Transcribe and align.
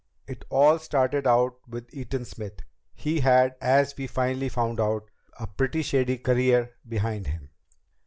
"It 0.25 0.43
all 0.49 0.79
started 0.79 1.27
out 1.27 1.57
with 1.67 1.93
Eaton 1.93 2.25
Smith. 2.25 2.61
He 2.95 3.19
had, 3.19 3.53
as 3.61 3.95
we 3.95 4.07
finally 4.07 4.49
found 4.49 4.79
out, 4.79 5.11
a 5.39 5.45
pretty 5.45 5.83
shady 5.83 6.17
career 6.17 6.71
behind 6.89 7.27
him. 7.27 7.51